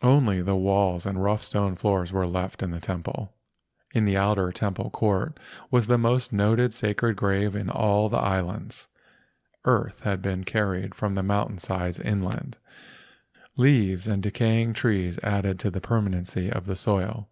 Only 0.00 0.40
the 0.40 0.56
walls 0.56 1.04
and 1.04 1.22
rough 1.22 1.44
stone 1.44 1.76
floors 1.76 2.10
were 2.10 2.26
left 2.26 2.62
in 2.62 2.70
the 2.70 2.80
temple. 2.80 3.34
In 3.92 4.06
the 4.06 4.16
outer 4.16 4.50
temple 4.50 4.88
court 4.88 5.38
was 5.70 5.86
the 5.88 5.98
most 5.98 6.32
noted 6.32 6.72
sacred 6.72 7.16
grave 7.16 7.54
in 7.54 7.68
all 7.68 8.08
the 8.08 8.16
islands. 8.16 8.88
Earth 9.66 10.00
had 10.00 10.22
been 10.22 10.42
carried 10.44 10.94
from 10.94 11.16
the 11.16 11.22
mountain 11.22 11.58
sides 11.58 12.00
inland. 12.00 12.56
Leaves 13.56 14.08
and 14.08 14.22
decaying 14.22 14.72
trees 14.72 15.18
added 15.22 15.58
to 15.58 15.70
the 15.70 15.82
permanency 15.82 16.50
of 16.50 16.64
the 16.64 16.76
soil. 16.76 17.28